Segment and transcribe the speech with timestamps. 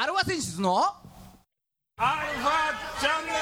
[0.00, 3.32] アルファ選出のアルファチャンネ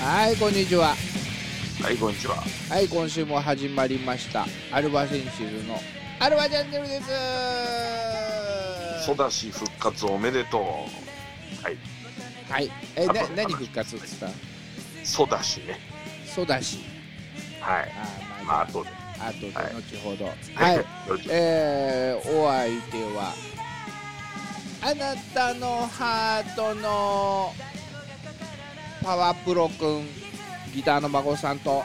[0.00, 0.94] はいこんにちは。
[1.82, 2.36] ルはいこんにちは。
[2.68, 4.46] はい今週も始まりました。
[4.70, 5.80] アルファセンシズの
[6.20, 7.08] アルファチャンネルです。
[9.04, 10.62] ソダシ復活おめでとう。
[11.60, 11.93] はい
[12.54, 12.70] はい。
[12.94, 14.28] えな何復活っつった？
[15.04, 15.76] ソダシね。
[16.24, 16.78] ソダシ。
[17.60, 17.92] はい。
[18.40, 18.90] あまあ後で。
[19.18, 19.72] あとではい。
[19.74, 20.26] 後ほど。
[20.54, 23.32] はい、よしえー、お相手は
[24.82, 27.52] あなたのハートの
[29.02, 30.06] パワプロくん
[30.72, 31.82] ギターの孫さんと。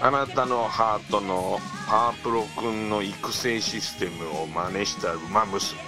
[0.00, 5.78] あなたのハートのパワープロ君の育成システムを真似した馬娘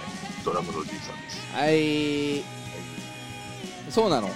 [0.45, 1.37] ドラムのおじいさんです。
[1.53, 2.60] はい
[3.91, 4.29] そうなの？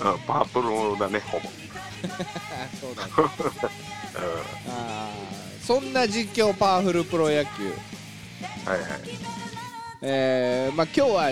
[0.00, 1.48] あパワープロだねほぼ、
[2.80, 3.12] そうだね。
[3.16, 3.20] う
[4.68, 7.64] あーそんな実況パワフルプロ野球。
[7.64, 7.70] ん、
[8.70, 8.88] はいはい。
[10.02, 11.30] えーまあ今日は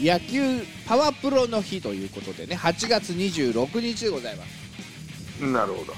[0.00, 4.44] 野球パワプロの日ということでね8月26日でございま
[5.38, 5.94] す、なるほど。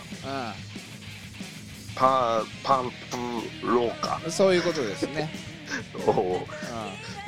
[1.95, 2.91] パーパン
[3.61, 4.21] プロか。
[4.25, 5.31] うん、そういうことですね、
[6.07, 6.47] おおう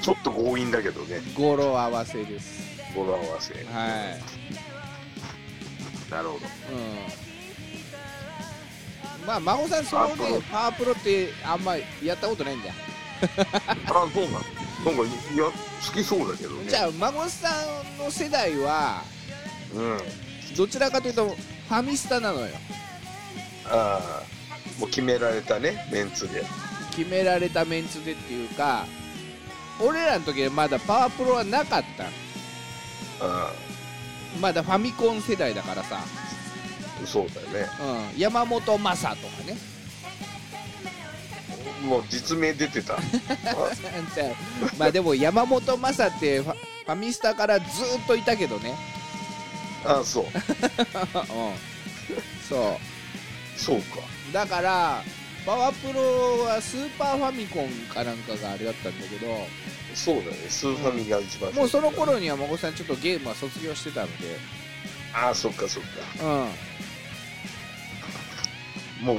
[0.03, 1.19] ちょっと強引だけどね。
[1.19, 2.61] ん、語呂合わせです。
[2.95, 3.55] 語呂合わせ。
[3.55, 3.61] はい。
[6.11, 6.47] なるほど。
[6.73, 6.79] う
[9.23, 9.27] ん。
[9.27, 10.15] まあ孫さんそのね
[10.51, 10.93] パワープロ。
[10.93, 12.69] ってあんまやったことないんだ。
[12.69, 12.75] よ
[13.89, 14.41] あそうなの？
[14.85, 16.69] なんかいや好きそうだけどね。
[16.71, 17.49] じゃあ孫さ
[17.97, 19.03] んの世代は
[19.75, 20.01] うん。
[20.57, 22.49] どちらかというとファミスタなのよ。
[23.69, 24.23] ああ
[24.79, 26.45] もう決められたねメンツで。
[26.95, 28.87] 決められたメンツでっていうか
[29.81, 32.05] 俺らの時はまだパワープロはなかった。
[33.21, 33.53] あ
[34.41, 37.67] まだファミコン世代だからさ、あそうだよね。
[38.13, 39.57] うん、山本昌とかね。
[41.85, 42.99] もう実名出てた。
[44.79, 47.67] まあでも山本昌ってファファミスタからずっ
[48.07, 48.75] といたけどね、
[49.85, 50.25] ああそう。
[50.25, 50.33] うん、
[52.49, 52.79] そ
[53.57, 53.99] そうか。
[54.31, 55.03] うだから
[55.47, 59.47] パワープロはスーパーファミコンかなんかがあれだったんだけど
[59.95, 60.33] そうだね。
[60.49, 61.53] スーファミが一番。
[61.55, 64.37] もうその頃には孫さんちょっとゲームは卒業してたので、
[65.15, 65.89] ああそっかそっか。
[69.01, 69.19] うん、もう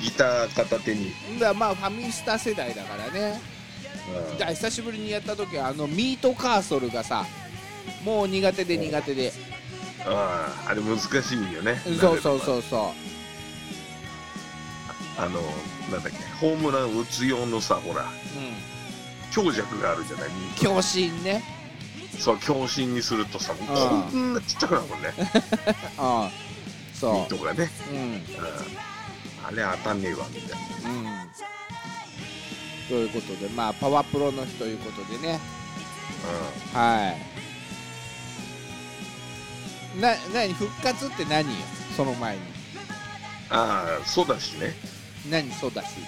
[0.00, 3.38] ギター片手に、だまあファミスタ世代だからね。
[4.32, 4.38] うん。
[4.38, 7.26] だ久しぶりにやった時はあのミートカーソルがさ
[8.02, 9.32] もう苦手で苦手で。
[10.06, 11.78] あああれ難しいよね。
[12.00, 12.94] そうそうそうそ
[15.20, 15.42] あの
[15.92, 18.10] なんだっけホームラン打つ用のさほらう、うん、
[19.30, 21.42] 強弱があるじゃない強心ね。
[22.18, 25.12] そう強心にするとさこんなちっちゃくなるもんね。
[25.98, 26.30] あ あ
[26.94, 28.02] そミートがね、ううん。
[28.02, 28.22] うん、
[29.46, 30.90] あれ当たんねえわみたいな。
[30.90, 31.30] うん。
[32.88, 35.38] ということでまあパワープロの日ということでね。
[36.72, 37.14] は
[39.96, 40.00] い。
[40.00, 41.56] な何復活って何よ
[41.94, 42.42] その前に。
[43.50, 44.74] ああそうだしね
[45.28, 46.00] 何そうだしって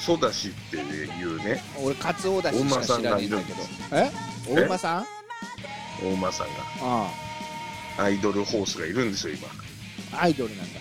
[0.00, 4.10] そうだしっていうね俺カツオだししか知らねえんだけどえ
[4.48, 5.06] お馬さん
[6.02, 7.10] 大間さんがあ
[7.98, 10.80] がアイドルホースがいるんですよ今アイドルなんだ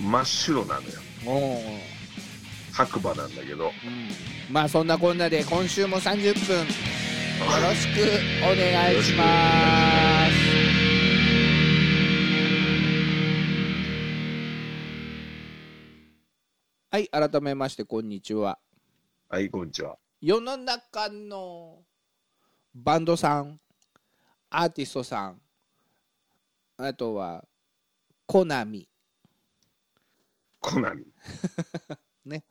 [0.00, 0.88] 真っ白なのよ
[1.26, 1.62] おお
[2.72, 6.64] 白馬なんだけどうんまあそんなこんなで今週も30分よ
[7.68, 8.00] ろしく
[8.44, 10.11] お願いします
[16.92, 18.58] はい改めましてこんにちは。
[19.30, 19.96] はいこんにちは。
[20.20, 21.78] 世の中の
[22.74, 23.58] バンドさん
[24.50, 25.40] アーティストさん
[26.76, 27.46] あとは
[28.26, 28.86] コナミ。
[30.60, 31.06] コナミ。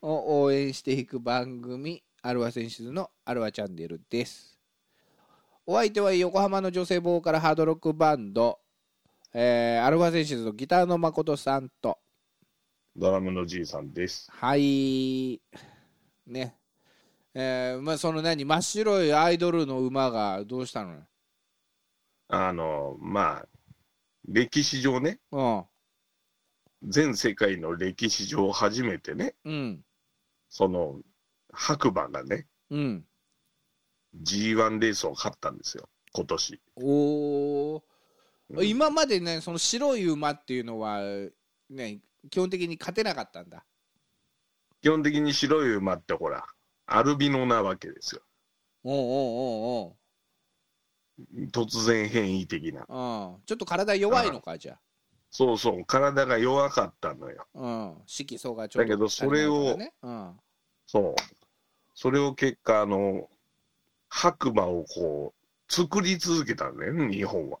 [0.00, 4.60] を応援していく番組アルワ選手のアルワチャンネルです。
[5.66, 8.60] お相手は横浜の女性ボーカルハードロックバンド、
[9.34, 11.98] えーアルファ選手のギターの誠さんと
[12.98, 14.28] ドラムのじいさんです。
[14.32, 15.40] はい。
[16.26, 16.56] ね。
[17.32, 18.44] えーまあその何？
[18.44, 20.96] 真っ白いアイドルの馬がどうしたの？
[22.26, 23.46] あのまあ
[24.26, 25.20] 歴史上ね。
[25.30, 25.68] よ
[26.82, 29.36] 全世界の歴史上初めてね。
[29.44, 29.52] うん。
[29.52, 29.84] うん
[30.50, 30.96] その
[31.52, 33.04] 白馬がねうん。
[34.24, 35.88] G1 レースを勝ったんですよ。
[36.12, 36.60] 今年。
[36.74, 37.84] おお、
[38.50, 38.66] うん。
[38.66, 41.00] 今までねその白い馬っていうのは
[41.70, 42.00] ね
[42.30, 43.64] 基本的に勝てなかったんだ。
[44.80, 46.46] 基本的に白い馬ってほら
[46.86, 48.22] アルビノなわけですよ。
[48.84, 49.98] おうおうおうおう。
[51.50, 52.86] 突然変異的な。
[52.88, 54.78] うん、ちょっと体弱いのかじゃ
[55.30, 57.46] そうそう、体が弱かったのよ。
[57.54, 60.36] あ、うん、色素がちょっとだけどそれを足りないからね。
[60.86, 61.14] そう。
[61.94, 63.28] それを結果、あの、
[64.08, 67.58] 白馬をこう、作り続けたんだよね、日本は。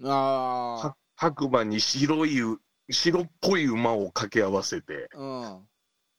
[0.00, 2.40] うん、ああは白馬に白い、
[2.90, 5.68] 白っぽい馬を掛け合わせて、うん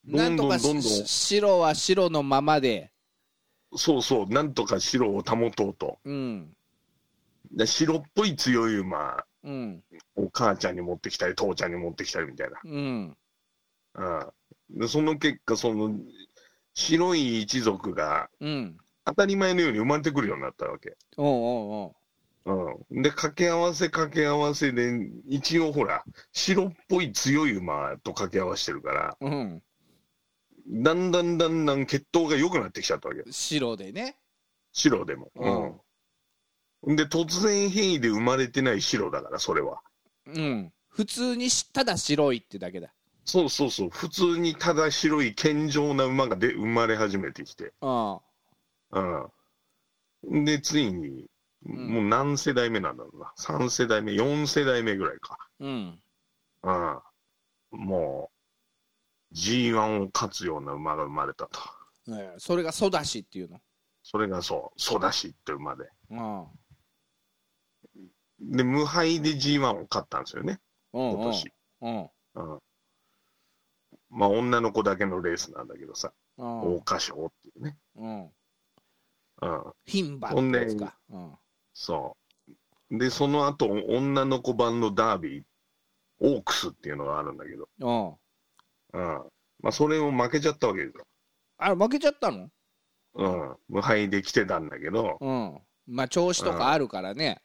[0.06, 2.90] どなんどんどんどん、し白は白のままで、
[3.76, 5.98] そうそう、なんとか白を保とうと。
[6.04, 6.56] うん
[7.52, 9.82] で白っぽい強い馬うん
[10.14, 13.16] を母ちゃんに持ってきたり、父ちゃんに持ってきたりみたいうん
[13.94, 14.32] な。
[14.70, 14.78] うん。
[14.80, 15.98] で、その結果、その、
[16.74, 20.96] 白い一族がうん当たり前のように生まれてくるようになったわけ。
[21.16, 21.96] おうおうおう
[22.46, 22.52] う
[22.94, 23.02] ん。
[23.02, 24.92] で、掛け合わせ掛け合わせで、
[25.26, 29.62] 一応ほら、白っぽい強い馬と掛け合わせてるから、うん
[30.72, 33.24] だんだんだんだん血統が良くなってきちゃったわけ。
[33.32, 34.16] 白でね
[34.72, 35.32] 白でも。
[36.84, 36.96] うん。
[36.96, 39.80] で、突然変異で生まれてない白だから、それは。
[40.26, 42.92] うん普通にしただ白いってだけだ
[43.24, 43.90] そうそうそう。
[43.90, 47.72] 普通にただ白い健常な馬がで生まれ始めてきて。
[47.80, 48.20] あ
[48.92, 49.00] う
[50.40, 50.44] ん。
[50.44, 51.26] で、ついに、ん
[51.62, 53.32] もう何世代目なんだろうな。
[53.38, 55.36] 3世代目、4世代目ぐらいか。
[55.58, 56.02] うん
[56.62, 57.00] うん。
[57.72, 58.30] も
[59.32, 61.60] う、G1 を勝つような馬が生まれたと。
[62.08, 63.60] ええそれがソダシっていうの？
[64.02, 65.90] それがそう、ソダシって馬で。
[66.12, 66.46] あ
[68.40, 70.60] で、無敗で G1 を勝ったんですよね、
[70.94, 71.52] うん今年。
[71.82, 72.62] うんうん。
[74.08, 77.78] まあ、女の子だけのレースなんだけどさ、うん桜花賞っていうね。
[77.96, 78.32] うんうん。
[79.86, 81.34] 牝馬ってやつかうん
[81.72, 82.16] そ
[82.90, 82.98] う。
[82.98, 85.44] で、その後、女の子版のダービー、
[86.20, 89.22] オークスっていうのがあるんだけど、うんうん。
[89.60, 91.04] まあ、それを負けちゃったわけですよ。
[91.58, 92.48] あれ負けちゃったの？
[93.14, 93.56] うん。
[93.68, 97.40] 無敗で来てたんだけど、うんまあ調子とかあるからね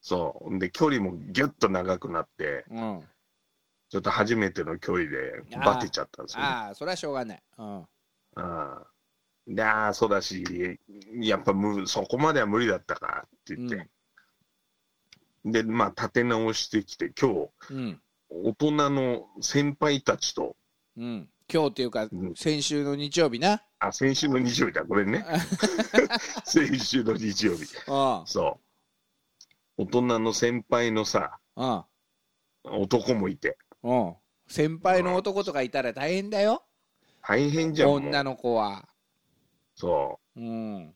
[0.00, 0.58] そう。
[0.58, 3.00] で、距離もギュッと長くなって、うん
[3.90, 6.48] ちょっと初めての距離でバテちゃったんですよ、ね。
[6.48, 7.86] ああそれはしょうがないうんうん。
[9.46, 10.44] で、ああ、そうだし、
[11.14, 13.88] やっぱむそこまでは無理だったかって言って。
[15.44, 18.00] で、まあ、立て直してきて、今日、うん。
[18.30, 20.56] 大人の先輩たちと、
[20.96, 21.28] うん。
[21.52, 22.34] 今日っていうかうん。
[22.34, 23.62] 先週の日曜日な。
[23.80, 25.24] あ、先週の日曜日だ、これね。
[26.44, 27.64] 先週の日曜日。
[27.88, 28.60] うんそ
[29.78, 29.82] う。
[29.82, 31.84] 大人の先輩のさ、うん
[32.64, 34.14] 男もいて、うん。
[34.46, 36.64] 先輩の男とかいたら大変だよ。
[37.22, 37.92] 大変じゃん。
[37.92, 38.88] 女の子は
[39.82, 40.40] そう。
[40.40, 40.86] ん。
[40.86, 40.94] う。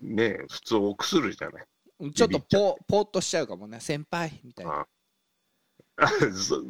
[0.00, 1.66] ね普通臆するじゃない。
[2.12, 3.78] ちょっとビビっとしちゃうかもね。
[3.78, 4.40] 先輩。
[4.42, 4.72] みたいな。
[4.80, 4.86] あ。
[6.32, 6.62] そ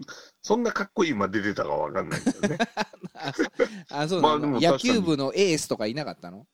[0.42, 2.58] そんなかっこいい馬出てたかわかんないけどね。
[3.90, 6.46] あそうまあ野球部のエースとかいなかったの？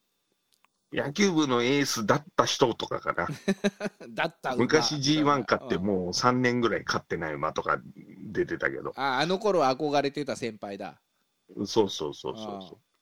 [0.92, 3.28] 野球部のエースだった人とかかな。
[4.10, 5.86] だった馬昔 G1 勝ってうん。
[5.86, 8.92] もう3年ぐらい勝ってない馬とか出てたけど。
[8.96, 11.00] ああの頃憧れてた先輩だ。
[11.48, 12.93] そうそうそうそうあそう。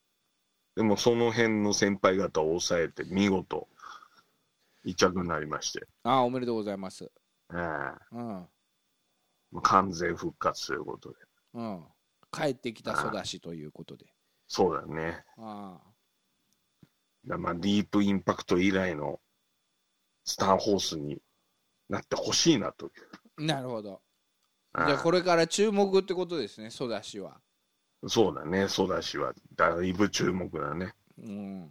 [0.77, 3.69] でもその辺の先輩方を抑えて見事
[4.85, 5.87] 一着になりまして。
[6.03, 7.11] ああおめでとうございます。
[7.53, 8.17] ええ。
[8.17, 8.47] うん。
[9.63, 11.17] 完全復活ということで。
[11.55, 11.85] うん。
[12.33, 14.07] 帰ってきた育ちということで。
[14.49, 15.25] そうだね。
[15.39, 15.79] あ
[17.27, 19.21] だまあ、ディープインパクト以来の
[20.25, 21.19] スターホースに
[21.89, 22.93] なってほしいなという。
[23.39, 24.01] あなるほど。
[24.73, 27.41] ああじゃあこれから注目ってことですね育ちは
[28.07, 30.93] そうだね、ソダシはだいぶ注目だね。
[31.23, 31.69] うんっ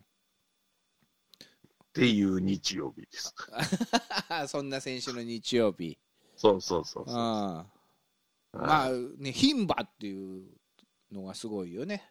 [1.93, 3.35] ていう日曜日です。
[4.47, 5.99] そんな選手の日曜日
[6.37, 7.15] そうそうそうそう。
[8.57, 10.43] まあね牝馬っていう
[11.11, 12.09] のがすごいよね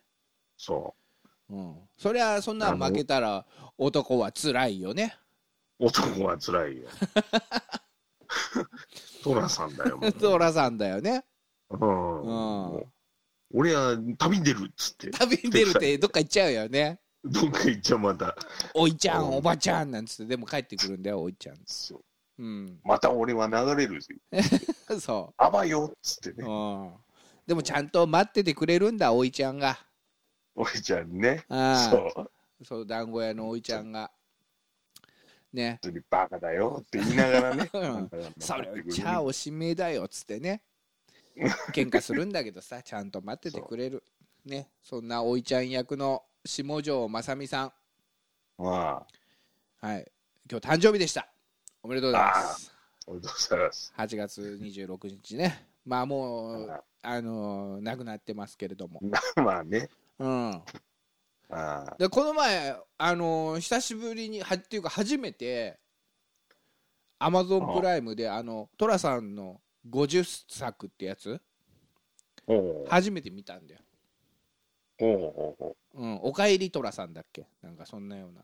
[0.56, 0.94] そ
[1.48, 3.46] うんそりゃそんなん負けたら
[3.78, 5.16] 男は辛いよね
[5.78, 5.86] う。
[5.86, 6.88] 男は辛いよ。
[9.24, 9.98] トラさんだよ。
[10.20, 11.24] トラさんだよね
[11.70, 12.74] うん。
[12.74, 12.92] うん
[13.52, 17.00] 俺は旅に出るっつって、旅に出るってどっか行っちゃうよね。
[17.24, 18.34] どっか行っちゃうまた。
[18.74, 19.34] おいちゃんうん。
[19.36, 20.26] おばちゃんなんつって。
[20.26, 21.56] でも帰ってくるんだよおいちゃん。
[21.66, 22.00] そう。
[22.42, 22.80] うん。
[22.84, 24.14] また俺は流れるぜ。
[24.98, 26.44] そあばよっつってう、ね。
[26.48, 26.94] うん、
[27.46, 29.78] でもちゃんと待っててくれるんだおいちゃんが。
[30.54, 31.44] 俺ちゃんね。
[31.48, 32.30] ああそ
[32.60, 32.64] う。
[32.64, 34.10] そう団子屋のおいちゃんが。
[35.52, 35.78] ね。
[35.82, 37.70] 本当にバカだよって言いながらね。
[37.74, 38.10] うん。
[38.38, 40.62] それをじゃあおしめだよっつってね
[41.72, 44.02] 喧嘩するんだけどさ ちゃんと待っててくれる。
[44.44, 47.72] ねそんなおいちゃん役の下條正美さん。
[48.58, 49.06] ま
[49.82, 50.12] あ、はい。
[50.50, 51.28] 今日誕生日でした。
[51.82, 52.72] おめでとうございます。
[53.06, 53.92] おめでとうございます。
[53.96, 55.66] 8月26日ね。
[55.84, 57.22] まあもうああ。
[57.22, 59.00] のー亡くなってますけれども。
[59.36, 59.88] まあね。
[60.18, 60.62] うん。
[61.50, 65.78] あでこの前あのー久しぶりにはっていうか初めて
[67.18, 71.40] アマゾンプライムであの寅さんの50作ってやつ？
[72.88, 73.80] 初めて見たんだよ、
[75.00, 77.48] おうん、おかえり寅さんだっけ？
[77.62, 78.42] なんかそんなような。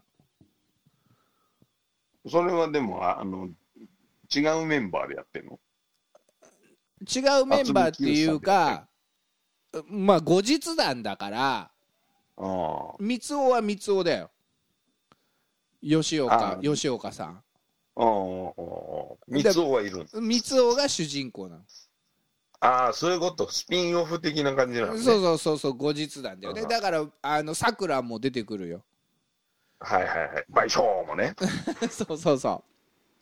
[2.31, 3.49] それはでも、ああの、
[4.35, 5.61] 違うメンバーでやってんの？
[7.03, 8.89] 違うメンバーっていうか
[9.87, 11.71] まあ後日談だからあ
[12.39, 12.95] あ。
[12.99, 14.31] 三尾は三尾だよ。
[15.83, 16.57] 吉岡あ。
[16.63, 17.43] 吉岡さん
[17.97, 20.07] ああ、ああ、三つ男はいるんだ。
[20.13, 21.63] 三尾が主人公なの。
[22.61, 25.01] ああ、そういうこと、スピンオフ的な感じなのね。
[25.01, 26.63] そうそうそうそう後日談だよね。
[26.63, 26.69] うん。
[26.69, 28.83] だからあのさくらも出てくるよ。
[29.81, 30.45] はいはいはい。
[30.51, 31.35] 賠償もね。
[31.91, 32.65] そうそうそ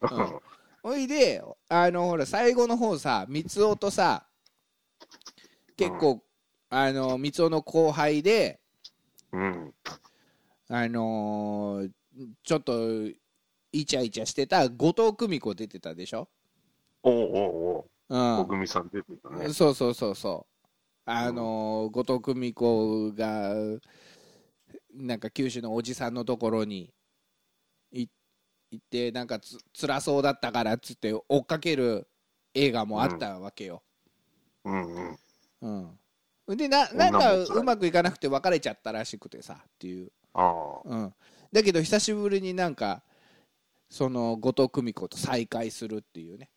[0.02, 0.14] う。
[0.14, 0.40] うん。
[0.83, 4.26] ほいであのほら最後の方さ三尾とさ
[5.76, 6.23] 結構、
[6.69, 8.61] あの三尾の後輩で
[9.33, 9.75] うん。
[10.69, 11.90] あのー
[12.45, 12.73] ちょっと
[13.75, 16.28] イチャイチャしてた後藤久美子出てたでしょ、
[17.02, 18.47] おうおううおう、ん。
[18.47, 19.52] 国民さん出てたね。
[19.52, 20.71] そうそうそうそう。
[21.07, 23.54] あのー後藤久美子が
[24.95, 26.95] なんか九州のおじさんのところに
[27.90, 28.07] い
[28.71, 32.07] 行ってなんかつ辛そうだったからっつって追っかける
[32.54, 33.83] 映画もあったわけよ、
[34.64, 35.99] うんうん。
[36.47, 36.57] うん。
[36.57, 40.81] でななんかうまくいかなくて別れちゃったらしくてさっていう、あ。
[40.85, 41.14] うん、
[41.52, 43.02] だけど久しぶりになんか
[43.88, 46.50] その後藤久美子と再会するっていうね。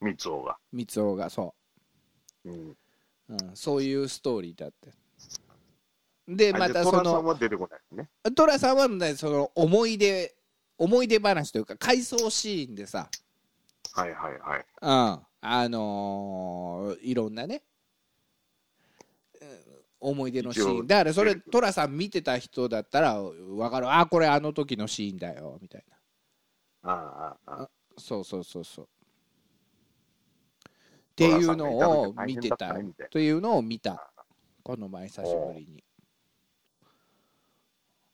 [0.00, 0.56] あ、三つ男が。
[0.72, 1.54] 三尾がそ
[2.44, 2.50] う。
[2.50, 2.70] ん。
[2.70, 2.76] う、
[3.28, 4.92] うん、そういうストーリーだって。
[6.28, 8.08] でまあで寅さんたそのは出てこないね。
[8.34, 10.34] 寅さんはねその思い出
[10.76, 13.08] 思い出話というか回想シーンでさ、
[13.92, 14.64] はいはいはい。
[14.82, 17.62] うん、あのーいろんなね。
[19.40, 19.48] うん
[19.98, 20.86] 思い出のシーン。
[20.86, 23.92] だからそれ寅さん見てた人だったら分かる。
[23.92, 25.95] あこれあの時のシーンだよみたいな
[26.90, 27.70] ああ、ああ。
[27.98, 28.84] そうそうそうそう。
[28.84, 28.88] っ
[31.16, 32.74] ていうのを見てた。
[33.10, 34.12] というのを見た。
[34.62, 35.84] この前久しぶりに。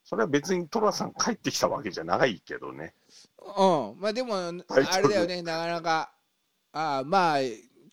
[0.05, 2.95] それは別に寅さん帰ってきたわけじゃないけどね。
[3.41, 4.01] うん。
[4.01, 6.13] まあでもあれだよねなかなか。
[6.73, 7.39] ああまあ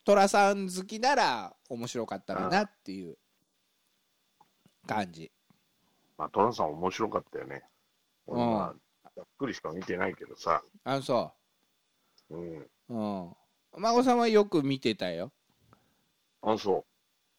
[0.05, 3.17] 寅さん好きなら面白かったかなっていう。
[4.89, 5.31] 感じ。
[6.17, 7.63] まあ、寅さん面白かったよね。
[8.25, 8.53] 俺うん。
[8.53, 8.75] は、
[9.19, 10.63] ざっくりしか見てないけどさ。
[10.85, 11.33] あそ
[12.29, 12.57] うん。
[12.59, 13.35] ううん
[13.77, 15.31] 孫さんはよく見てたよ
[16.41, 16.85] あ、そ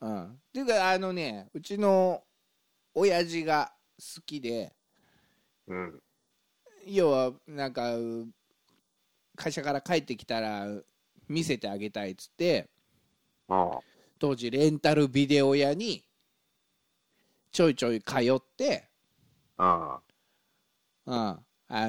[0.00, 2.22] うんっていうかあのねうちの
[2.94, 4.72] 親父が好きで
[5.66, 5.74] う。
[5.74, 6.02] うん。
[6.86, 7.94] 要はなんか
[9.36, 10.66] 会社から帰ってきたら
[11.28, 12.68] 見せてあげたいっつって
[13.48, 13.80] ああ。
[14.18, 16.04] 当時レンタルビデオ屋に
[17.52, 18.88] ちょいちょい通って、
[19.56, 20.00] あ
[21.06, 21.40] うん、あ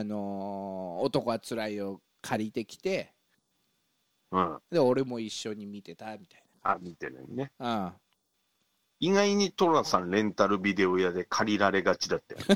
[0.04, 3.14] のー男はつらい」を借りてきて
[4.32, 4.38] あ。
[4.38, 4.60] うん。
[4.72, 7.52] で俺も一緒に見てたみたいあ、見てないね。
[7.58, 7.96] な、
[9.00, 12.42] 意外に寅さんレンタルビデオ屋で借りられがちだったよ。
[12.50, 12.54] う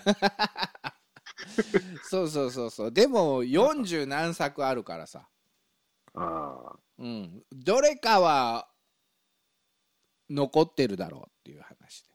[1.95, 5.27] ん、そうそうそうそうでも40何作あるからさ、
[6.13, 6.75] ああ。
[6.99, 8.69] うん、どれかは
[10.29, 12.09] 残ってるだろうっていう話で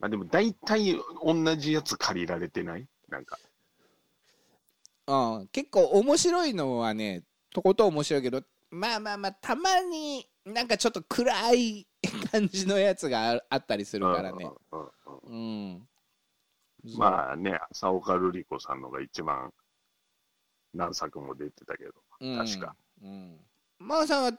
[0.00, 2.86] まあでも大体同じやつ借りられてない？
[3.08, 3.38] なんか。
[5.10, 11.86] うん、結構面白いのはねとことん面白いけどまあまあまあたまになんかちょっと暗い
[12.30, 14.48] 感じのやつがあったりするからね
[15.24, 15.82] うん
[16.96, 19.52] まあね、浅岡瑠璃子さんのが一番
[20.72, 21.92] 何作も出てたけど。
[22.20, 23.36] うん確かうん
[23.78, 24.32] マーさんは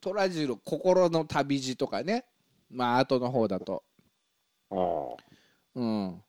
[0.00, 2.26] 虎次郎心の旅路とかね
[2.70, 3.82] まあ後の方だと
[4.70, 5.16] ああ。
[5.74, 6.22] うん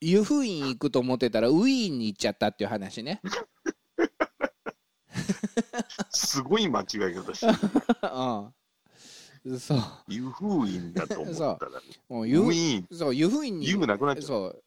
[0.00, 3.20] 湯布院行くと思ってたらウィーンに行っちゃったっていう話ね。
[6.10, 7.52] すごい間違い方してる。
[9.44, 9.60] うん。
[9.60, 9.78] そう。
[10.08, 11.78] 湯布院だと思ったら、ね、
[12.10, 12.28] う。
[12.28, 14.22] 湯布ィーン、そう湯布院に湯なくなっちゃう。
[14.22, 14.64] そう。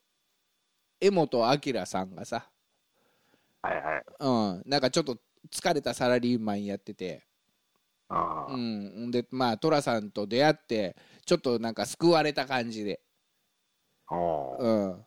[1.01, 2.49] 江本明さんがさ、
[3.61, 4.03] はいはい。
[4.19, 5.17] うん、なんかちょっと
[5.51, 7.23] 疲れたサラリーマンやってて、
[8.09, 10.95] ああ、うん、でまあ寅さんと出会って
[11.25, 13.01] ちょっとなんか救われた感じで、
[14.07, 14.57] ああ。
[14.59, 15.05] うん、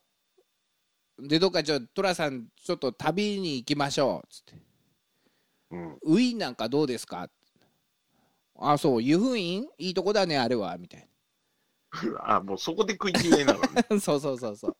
[1.18, 4.62] でどっかちょっと寅さんちょっと旅に行きましょうっつって。
[5.70, 5.92] うん。
[6.02, 7.28] ウィーンなんかどうですか？
[8.58, 9.66] あそう湯布院？
[9.78, 10.76] いいとこだねあれは。
[10.78, 11.08] みたい
[12.24, 13.68] あもうそこで食い違いなのね。
[13.90, 14.76] な そうそうそうそう。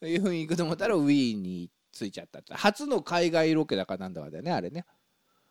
[0.06, 2.54] 湯布院行くと思ったらウィーンに着いちゃったって。
[2.54, 4.84] 初の海外ロケだかなんだかだよねあれね。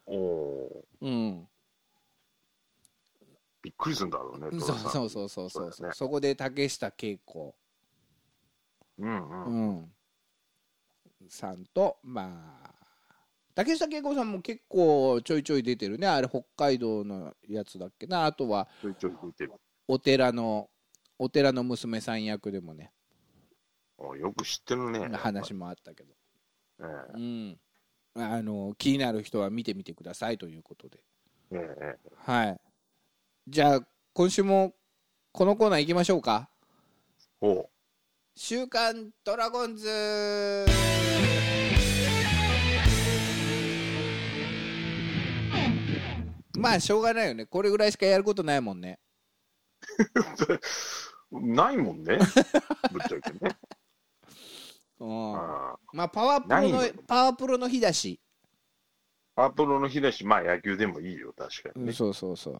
[0.06, 1.48] おおうん。
[3.62, 4.60] びっくりするんだろうね。
[4.60, 5.72] そうそうそうそうそう。
[5.72, 5.94] そうだね。
[5.94, 7.56] そこで竹下恵子、
[9.04, 9.78] うんうん。
[9.78, 9.94] うん、
[11.30, 12.74] さんとまあ
[13.56, 16.08] 竹下恵子さんも結構ちょいちょい出てるね。
[16.08, 18.26] あれ北海道のやつだっけな。
[18.26, 19.54] あとはちょいちょい出てる。
[19.88, 20.70] お寺の
[21.20, 22.92] お寺の娘さん役でもね。
[24.00, 25.08] あよく知ってるね。
[25.16, 26.14] 話もあったけど、
[26.80, 27.14] ええ。
[27.14, 27.60] うん、
[28.16, 31.00] あの気になる人は見てみてくださいということで。
[31.52, 32.32] ええええ。
[32.32, 32.62] はい。
[33.48, 33.82] じゃあ
[34.14, 34.74] 今週も
[35.32, 36.50] このコーナー行きましょうか。
[37.40, 37.70] おう
[38.36, 40.66] 「週刊ドラゴンズ」
[46.58, 47.46] まあしょうがないよね。
[47.46, 49.00] これぐらいしかやることないもんね。
[51.32, 52.18] ないもんね。
[52.92, 53.56] ぶっちゃけね。
[55.00, 55.36] うん。
[55.36, 58.20] ああまあパワープロのパワープロの日だし、
[59.36, 61.94] パープロの日だし、まあ野球でもいいよ、確かにね。
[61.94, 62.52] そうそうそ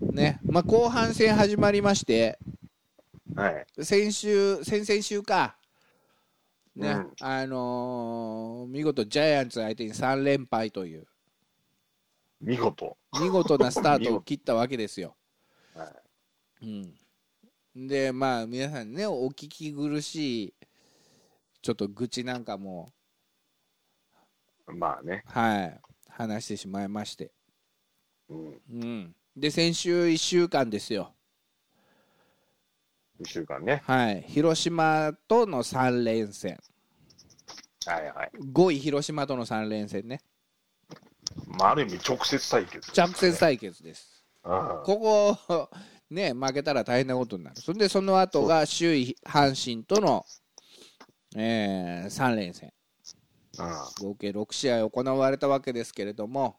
[0.00, 0.12] う。
[0.12, 0.40] ね。
[0.44, 2.38] まあ後半戦始まりまして
[3.40, 3.84] はい。
[3.84, 5.56] 先週先々週か。
[6.76, 7.12] ね、うん。
[7.20, 11.06] あのー見事ジャイアンツ相手に3連敗という。
[12.40, 12.96] 見事。
[13.20, 15.16] 見事なスタートを切ったわけですよ。
[15.74, 15.92] は
[16.62, 20.54] うん、でまあ皆さんねお聞き苦しい
[21.62, 22.92] ちょっと愚痴なんかも。
[24.66, 25.22] まあね。
[25.26, 25.80] はい。
[26.08, 27.32] 話してしまいまして、
[28.28, 28.60] うん。
[28.70, 31.14] うん、で先週1週間ですよ、
[33.20, 33.82] 一週間ね。
[33.86, 36.58] はい、広島との3連戦。
[37.86, 38.30] はいはい。
[38.52, 40.20] 5位広島との3連戦ね。
[41.58, 42.98] まあある意味直接対決。
[42.98, 44.24] 直接対決です。
[44.42, 45.70] ああここ
[46.10, 47.56] ね負けたら大変なことになる。
[47.60, 50.24] それでその後が首位阪神との、
[51.36, 52.72] え3連戦。
[53.58, 56.56] あ合計6試合行われたわけですけれども、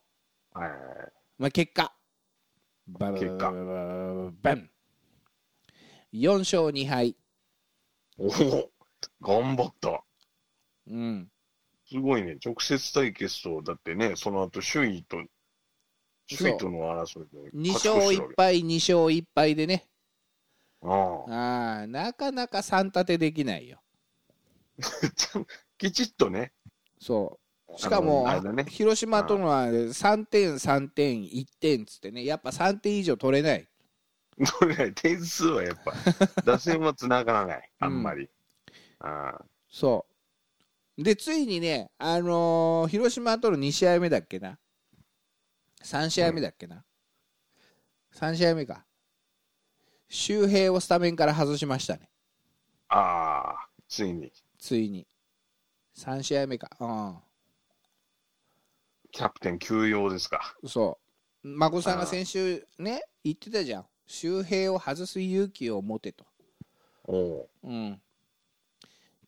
[0.53, 0.71] あはい
[1.39, 1.91] まあ、結果。
[2.87, 3.51] バ結果
[4.41, 4.69] バン
[6.13, 7.15] 4勝2敗、
[8.17, 8.71] おお
[9.21, 10.03] 頑張った。
[10.87, 11.29] うん、
[11.87, 12.37] すごいね。
[12.43, 15.17] 直接対決と、だってね、その後首位と、
[16.37, 19.87] 首位との争いで2勝1敗2勝1敗でね
[20.81, 21.87] ああ。
[21.87, 23.81] なかなか3立てできないよ
[25.77, 26.53] きちっとね。
[26.99, 33.67] そうしかも、ね広島とのは3点3点1点っつってねやっぱ3点以上取れない
[34.59, 34.93] どれない。
[34.93, 35.93] 点数はやっぱ、
[36.43, 37.71] 打線は繋がらない。
[37.79, 38.29] あんまり。
[38.99, 39.45] ああ。
[39.69, 40.05] そ
[40.97, 41.03] う。
[41.03, 44.59] でついにねあのー広島との2試合目だっけな。
[45.83, 46.85] 3試合目だっけな、
[48.13, 48.85] 3試合目か。
[50.09, 52.09] 周平をスタメンから外しましたね。
[52.89, 55.07] ああ、ついに、ついに。
[55.95, 56.69] 3試合目か。
[59.11, 60.55] キャプテン休養ですか。
[60.61, 60.99] うんそ
[61.43, 61.47] う。
[61.47, 66.25] 孫さんが先週ね言ってたじゃん周平を外す勇気を持てと
[67.05, 68.01] おおうん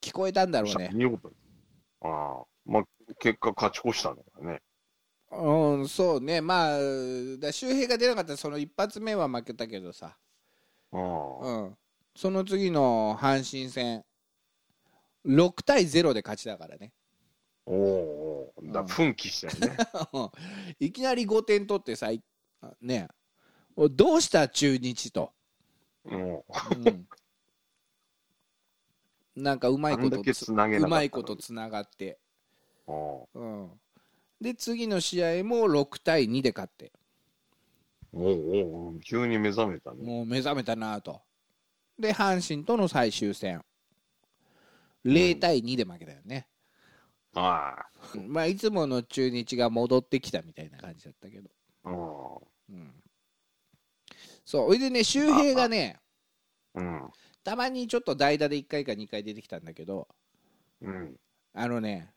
[0.02, 1.36] 聞こえたんだろうね見事に。
[2.02, 2.44] ああ。
[2.66, 2.84] まあ、
[3.20, 4.62] 結果勝ち越したんだからね。
[5.32, 6.78] うんそうねまあ
[7.40, 10.16] だ周平が出なかったらその一発目は負けたけどさ
[10.92, 11.48] ああ。
[11.48, 11.78] うん、
[12.16, 14.04] その次の阪神戦
[15.26, 16.92] 6対0で勝ちだからね
[17.66, 18.72] おおー。
[18.72, 19.78] だうん奮起したよね。
[20.80, 22.22] いきなり5点取ってさい
[22.82, 23.23] ねお
[23.78, 25.32] どうした中日と、
[26.06, 26.16] う。
[26.16, 26.36] ん。
[26.36, 26.40] う
[26.90, 27.08] ん、
[29.36, 32.20] なんかうまいことつなうまいことつながって、
[32.88, 33.72] ああうん、
[34.42, 36.92] で次の試合も6対2で勝って。
[38.16, 40.04] おうおう急に目覚めたね。
[40.04, 41.22] もう目覚めたなと。
[41.98, 43.64] で阪神との最終戦。
[45.06, 46.48] 0対2で負けたよね、
[47.34, 47.76] あ
[48.28, 51.50] まあいつもの中日が戻ってきたみたいな感じだったけど、
[51.84, 51.90] あ。
[51.90, 51.94] あ
[52.70, 53.03] うん、
[54.46, 56.00] そうそれでね周平がね
[56.76, 56.80] あ。
[56.80, 57.12] うん。
[57.44, 60.08] たまにちょっと代打で1回か2回出てきたんだけど
[60.82, 61.16] うん。
[61.54, 62.12] あのね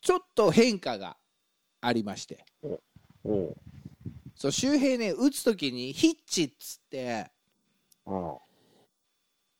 [0.00, 1.16] ちょっと変化が
[1.80, 2.44] ありまして。
[4.36, 7.30] そう周平ね打つ時にヒッチっつって
[8.06, 8.38] あ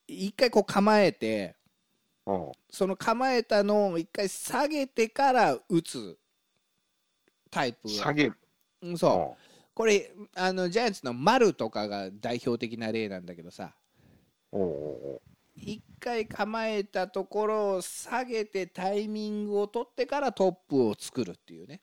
[0.08, 1.56] 1回こう構えて。
[2.70, 6.18] その構えたのを1回下げてから打つ
[7.50, 8.38] タイプ下げる。
[8.80, 9.43] うんそう
[9.74, 13.74] これあのジャイアンツの丸とかが代表的な例なんだけどさ
[14.52, 15.22] おうお
[15.58, 21.80] 1回構えたところを下げてタイミングを取ってからトップを作るっていうね。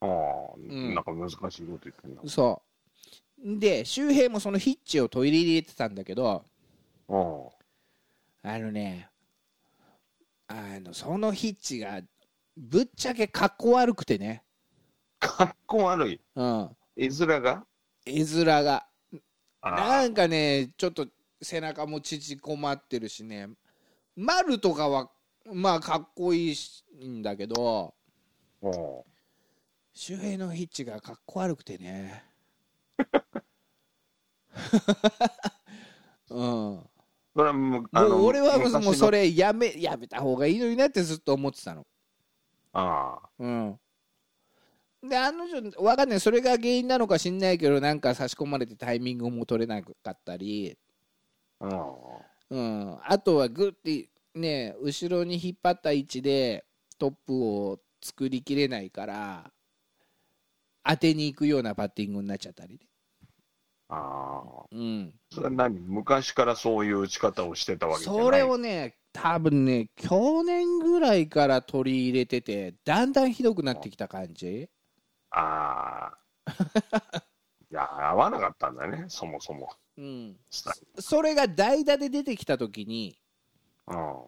[0.00, 0.56] ああ。
[0.58, 2.22] んなんか難しいこと言ってんな。
[2.26, 2.62] そ
[3.44, 6.44] うで周平もそのヒッチを取り入れてたんだけど。
[7.08, 9.08] あのね
[10.48, 12.00] あのそのヒッチが
[12.56, 14.42] ぶっちゃけかっこ悪くてね
[15.22, 16.20] かっこ悪い。
[16.34, 16.76] うん。
[16.96, 17.64] 絵面が？
[18.04, 18.86] 絵面が。
[19.60, 21.06] あなんかねちょっと
[21.40, 23.48] 背中も縮こまってるしね。
[24.16, 25.08] 丸とかは
[25.52, 26.52] まあかっこい
[27.00, 27.94] いんだけど
[28.60, 29.04] お
[29.94, 32.24] 周平のヒッチがかっこ悪くてね。
[36.30, 36.90] うん。
[37.34, 39.22] それはもうもう俺はもうもうそれ。
[39.22, 41.86] れやめやめた方がいいのになってずっと思ってたの。
[42.72, 43.80] あうん。
[45.02, 46.20] で、案の定、わかんない。
[46.20, 50.76] それが原因なのか知んないけど、なんか差し込まれてタイミングも取れなかったり、
[51.60, 51.66] あ。
[52.50, 52.58] うん。
[52.58, 52.60] う
[52.94, 52.98] ん。
[53.04, 56.64] あとはグッて、ね、後ろに引っ張った位置で
[56.98, 59.50] トップを作りきれないから、
[60.84, 62.80] 当てに行くようなバッティングになっちゃったりね。
[63.88, 64.64] ああ。
[64.70, 65.12] うん。
[65.30, 65.80] それは何？
[65.80, 68.22] 昔からそういう打ち方をしてたわけじゃない？
[68.22, 74.70] それをね、多分ね、去年ぐらいから取り入れてて、だんだんひどくなってきた感じ。
[75.32, 76.12] あ
[76.46, 77.22] あ。
[77.70, 79.70] いや、合わなかったんだね、そもそも。
[79.96, 80.36] うん、
[80.98, 83.18] それが代打で出てきた時に
[83.86, 84.26] ルうん。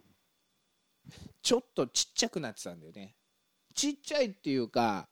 [1.41, 3.15] ちょっとちっちゃくなってたんだよね。
[3.73, 5.07] ちっちゃいっていうか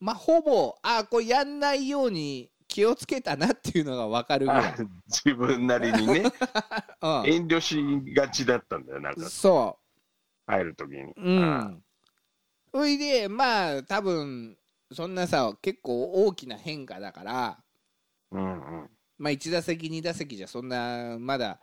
[0.00, 4.74] まあほぼあこれやんないように気をつけたなっていうのが分かるぐらい、
[5.08, 6.22] 自分なりにね、
[7.00, 7.78] う遠慮し
[8.12, 9.78] がちだったんだよ、なんん、か、そ
[10.46, 11.02] 入るときに。
[11.02, 11.82] ううん
[12.76, 14.56] そいでまあ多分
[14.92, 17.58] そんなさ結構大きな変化だから
[18.30, 18.46] うんう
[18.84, 18.90] ん。
[19.18, 21.58] まあ1打席2打席じゃそんなまだ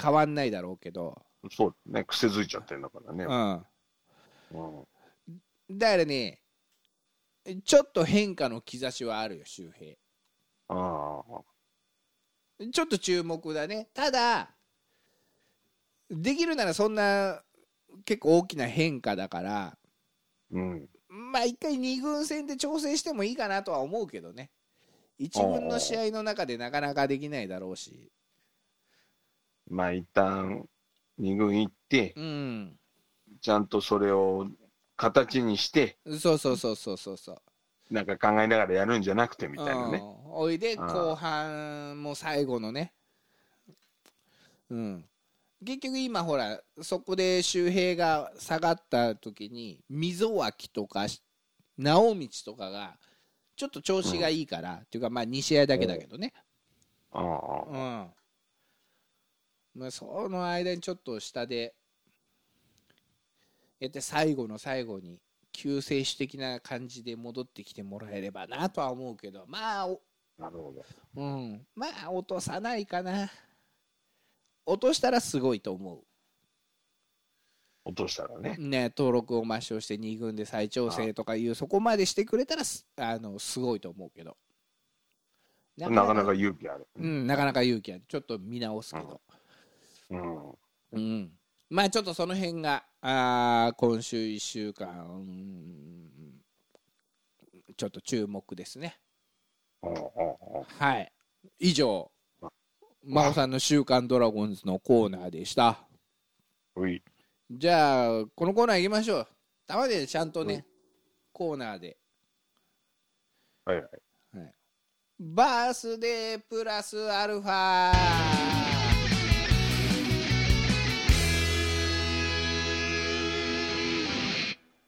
[0.00, 3.24] 変わんないだろうけど、そうね、癖づいちゃってんだからね。
[4.52, 4.86] うん、う
[5.74, 5.78] ん。
[5.78, 6.40] だからね、
[7.64, 9.96] ちょっと変化の兆しはあるよ、周平。
[10.68, 12.66] ああ。
[12.72, 13.88] ちょっと注目だね。
[13.92, 14.54] ただ、
[16.08, 17.42] できるならそんな
[18.04, 19.78] 結構大きな変化だから、
[20.52, 20.88] うん。
[21.08, 24.50] まあ一回2軍戦で調整してもいいかなとは思うけどね。
[25.18, 28.10] 1軍の試合の中でなかなかできないだろうし。
[29.68, 30.66] まあ、一旦、
[31.18, 32.78] 二軍行って、うん。
[33.40, 34.48] ちゃんとそれを
[34.96, 37.42] 形にして、そうそうそうそうそうそう。
[37.90, 39.98] なんか考えながらやるんじゃなくてみたいなね。
[39.98, 42.92] うん、おいで後半も最後のね
[44.70, 45.04] うん
[45.64, 51.06] 結局今ほらそこで周平が下がった時に溝脇とか
[51.76, 52.96] 直道とかが
[53.56, 56.32] ちょっと調子がいいから、っていうかまあ2試合だけだけどね。
[57.12, 58.10] ああうん。
[59.74, 61.74] まあその間にちょっと下で
[63.78, 65.20] やって最後の最後に
[65.52, 70.00] 救世主的な感じで戻ってきてもらえればなとは思うけどまあお
[70.38, 70.84] なるほど。
[71.16, 73.30] うん、まあ落とさないかな
[74.66, 76.04] 落としたらすごいと思
[77.84, 78.56] 落としたらね。
[78.58, 84.36] うね登録を抹消して2軍で再調整とかいうそこまでしてくれたらすあのすごいと思うけど。
[85.76, 86.86] なかなか勇気ある。
[86.96, 88.02] うん、なかなか勇気ある。
[88.06, 89.20] ちょっと見直すけど、
[90.10, 90.50] うん。
[90.92, 91.32] うん。
[91.70, 95.90] まあちょっとその辺があー今週1週間、うん
[97.76, 98.98] ちょっと注目ですね。
[99.80, 101.12] はい。
[101.58, 102.10] 以上
[103.02, 105.88] 真央さんの「週刊ドラゴンズ」のコーナーでした。
[107.50, 109.26] じゃあこのコーナー行きましょう。
[109.66, 110.64] たまでちゃんとね、うん。
[111.32, 111.96] コーナーで。
[113.64, 113.76] はい。
[113.76, 113.90] はい。
[115.18, 117.92] バースデープラスアルファ。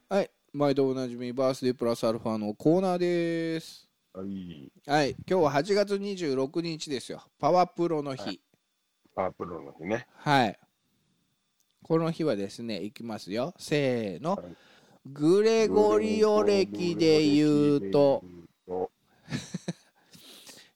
[0.09, 0.31] はい。
[0.53, 4.73] 毎度おなじみバースデープラスアルファのコーナーですはい。
[4.87, 8.41] はい今日は8月26日ですよパワープロの日はい
[9.15, 10.07] パープロの日ね。
[10.17, 10.59] はい。
[11.83, 13.53] この日はですね、いきますよ。
[13.59, 14.37] せーの。
[14.37, 14.45] はい
[15.05, 18.23] グレゴリオ歴で言うと、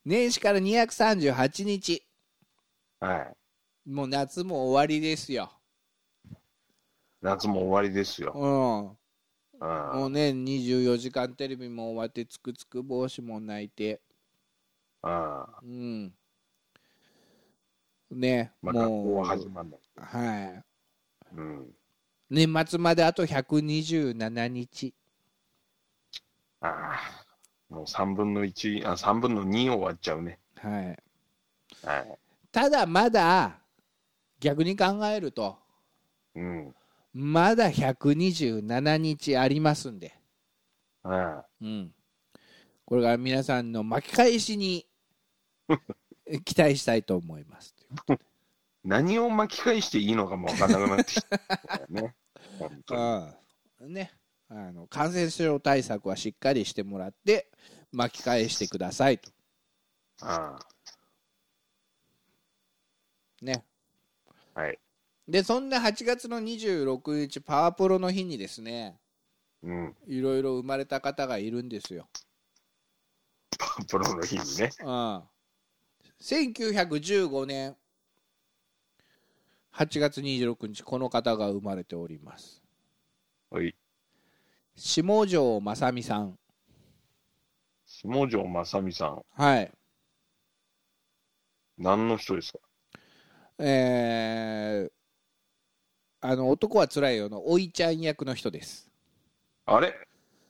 [0.05, 2.03] 年始から238日。
[2.99, 3.33] は
[3.85, 3.89] い。
[3.89, 5.49] もう夏も終わりですよ。
[7.21, 8.33] 夏も終わりですよ。
[8.35, 8.47] う
[8.91, 8.97] ん。
[9.59, 14.01] もあうね、24時間テレビも終わって、つくつく帽子も泣いて。
[15.01, 15.47] あ。
[15.63, 16.13] うん。
[18.11, 19.69] ね、まあ、もう、は始まる。
[19.95, 20.63] は
[21.33, 21.35] い。
[21.35, 21.75] うん。
[22.29, 24.93] 年末まであと127日。
[26.61, 27.27] ああ。
[27.69, 30.39] もう3分の1、あ、3分の2終わっちゃうね。
[30.55, 30.97] はい。
[31.83, 32.17] はい。
[32.51, 33.59] ただまだ
[34.39, 35.57] 逆に考えると
[36.35, 36.75] うん。
[37.19, 40.13] まだ127日ありますんで、
[41.01, 41.91] あうん、
[42.85, 44.85] これから皆さんの巻き返しに
[46.45, 47.73] 期待したいと思います。
[48.83, 51.37] 何を巻き返していいのかもわかんなくなってきた
[51.77, 52.15] よね。
[52.59, 53.37] 本当にあ
[53.81, 54.13] あね、
[54.49, 57.51] あの感染症対策はしっかりしてもらって
[57.91, 59.31] 巻き返してくださいと。
[60.21, 60.59] あ
[63.41, 63.65] ね、
[64.53, 64.61] あ。
[64.61, 64.79] はい。
[65.27, 68.97] でそんな8月の26日パワープロの日にですね
[69.63, 69.95] うん。
[70.07, 72.07] いろいろ生まれた方がいるんですよ、
[73.89, 74.69] プロの日にね。
[74.83, 75.23] うん、
[76.21, 77.75] 1915年
[79.73, 82.63] 8月26日この方が生まれております
[83.49, 83.75] はい。
[84.75, 86.37] 下條正美さん
[87.85, 89.23] 下條正美さん。
[89.31, 89.71] はい
[91.79, 92.59] 何の人ですか？
[93.59, 94.91] えー、
[96.19, 98.89] あの男はつらいよのおいちゃん役の人です。
[99.65, 99.93] あれ？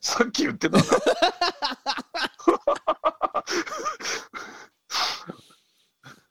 [0.00, 0.84] さっき言ってたな。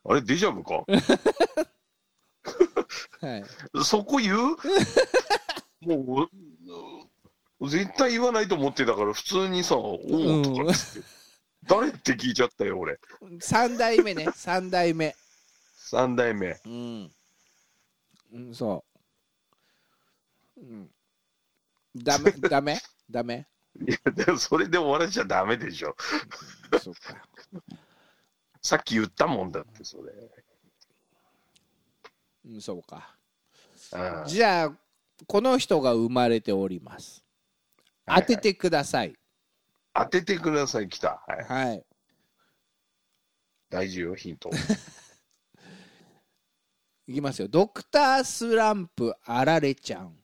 [0.09, 0.85] あれデジャブか？
[3.21, 3.43] はい。
[3.83, 4.55] そこ言う？
[5.81, 6.27] も
[7.59, 11.07] う、絶対言わないと思ってたから、普通にさ、おおとかっつって、
[11.67, 12.99] 誰って聞いちゃったよ、俺。
[13.21, 15.15] 3代目ね3代目。
[15.75, 16.59] 三代目。
[16.65, 17.11] うん、
[18.33, 18.83] うん、そ
[20.57, 20.89] う、うん、
[21.95, 23.47] ダメダメダメ。
[23.79, 25.95] いや、でもそれで終わらせちゃダメでしょ。
[26.81, 27.15] そうか。
[28.61, 30.11] さっき言ったもんだって、それ。
[32.45, 33.15] うんそうか。
[33.91, 34.27] ああ。
[34.27, 34.71] じゃあ
[35.25, 37.23] この人が生まれております。
[38.05, 38.21] はい。
[38.21, 39.15] 当ててください。
[39.93, 41.23] 当ててください、来た。
[41.27, 41.69] はい。
[41.69, 41.83] はい。
[43.69, 44.49] 大事よ、ヒント。
[47.07, 47.47] いきますよ。
[47.47, 50.17] ドクタースランプあられちゃん、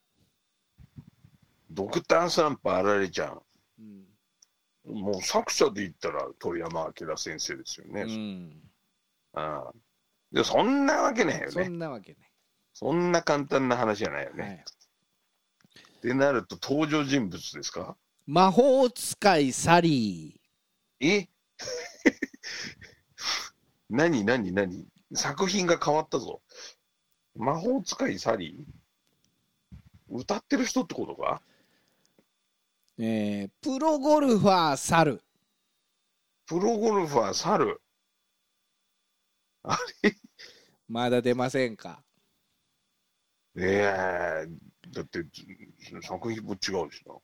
[1.74, 3.42] ドクタースランプあられちゃん。
[3.80, 5.00] うん。
[5.02, 8.02] もう作者で言ったら鳥山明先生ですよね。
[8.04, 8.62] うん、
[9.34, 9.74] ああ。
[10.32, 11.68] でそんなわけないよそね。
[11.68, 12.18] んなわけ
[12.74, 14.54] そんな簡単な話じゃないよない、ね。
[14.56, 14.64] はい、
[15.98, 17.96] ってなると登場人物ですか？
[18.26, 20.40] 魔法使いサリ
[21.00, 21.28] え？
[23.90, 24.24] 何？
[24.24, 24.52] 何？
[24.52, 24.88] 何？
[25.14, 26.42] 作品が変わったぞ。
[27.36, 30.16] 魔法使いサリー？
[30.18, 31.42] 歌ってる人ってことか？
[31.46, 31.53] ー、
[33.00, 35.22] えープロゴルファーサル
[36.46, 37.82] プロゴルファー猿？
[39.64, 40.16] あれ？
[40.88, 42.04] まだ出ませんか？
[43.56, 44.48] ええ
[44.92, 45.24] だって
[46.02, 46.60] 作品も違う
[46.92, 47.16] しな。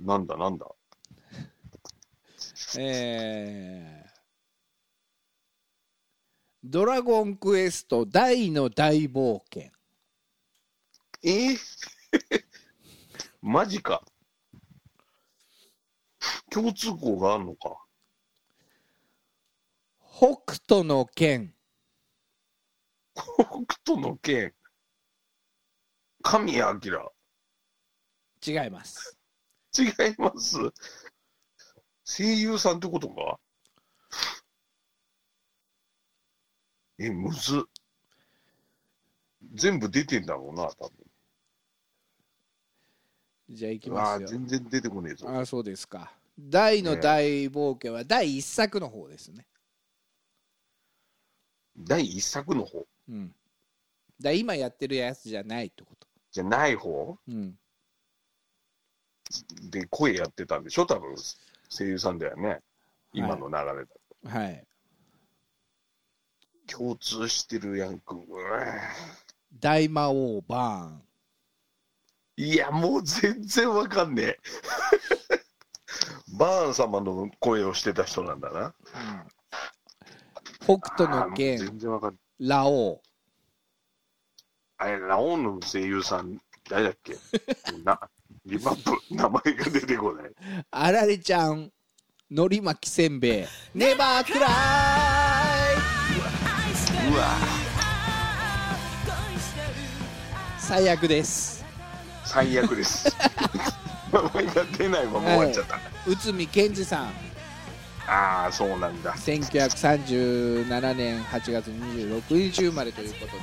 [0.00, 0.66] なんだなんだ？
[2.78, 4.12] えー
[6.64, 9.72] ドラゴンクエスト大の大冒険。
[11.24, 11.54] え？
[11.54, 11.58] ー
[13.42, 14.04] マジか。
[16.48, 17.76] 共通項があるのか。
[20.16, 21.52] 北斗の剣
[23.14, 23.24] 北
[23.84, 24.54] 斗の剣。
[26.22, 27.12] 神谷明。
[28.46, 29.18] 違います
[29.76, 30.58] 違います。
[32.04, 33.40] 声優さんってことか
[36.98, 37.62] え、むずっ。
[39.54, 40.88] 全部出てんだろうな、多
[43.52, 44.28] じゃあいきますよ。
[44.28, 45.28] 全然出てこねえぞ。
[45.28, 46.10] ああそうですか。
[46.38, 49.46] 大の大冒険は第一作の方ですね。
[51.78, 52.86] 第一作の方？
[53.08, 53.34] うん。
[54.20, 56.08] だ今やってるやつじゃないってこと。
[56.30, 57.18] じゃない方？
[57.28, 57.54] うん。
[59.70, 60.86] で声やってたんでしょ？
[60.86, 61.14] 多分、
[61.68, 62.60] 声優さんだよね。
[63.12, 64.40] 今の流れだ。
[64.40, 64.66] はい。
[66.66, 68.14] 共通してるやんく。
[68.14, 68.66] うわ
[69.60, 71.02] 大魔王バーン
[72.36, 74.38] いや、もう全然わかんねえ。
[76.38, 78.74] バーン様の声をしてた人なんだな。
[80.66, 82.18] うの剣全然わかんない。
[82.48, 83.00] ラオウ
[84.78, 87.16] あれ、ラオウの声優さん、誰だっけ？
[87.84, 88.00] な、
[88.46, 90.32] リバップ、名前が出てこない。
[90.70, 91.70] あられちゃん
[92.30, 94.50] のり巻きせんべいネバークライ
[97.12, 97.36] うわ
[100.58, 101.61] 最悪です
[102.32, 103.14] 最悪です。
[104.10, 105.78] 名前が出ないまま終わっちゃった。
[106.06, 107.08] 内海健二さん
[108.08, 109.12] ああ、そうなんだ。
[109.12, 113.42] 1937年8月26日生まれということで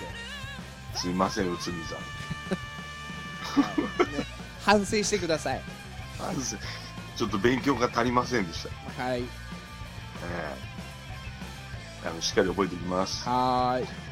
[0.95, 1.97] すいません、内海さん。
[4.61, 5.61] 反省してください
[6.19, 6.57] あす
[7.15, 9.03] ちょっと勉強が足りませんでした。
[9.03, 9.25] はいえ
[12.05, 13.27] えあのしっかり覚えておきます。
[13.27, 14.08] はーい